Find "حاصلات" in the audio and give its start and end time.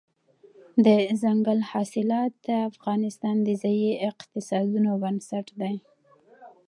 1.71-2.33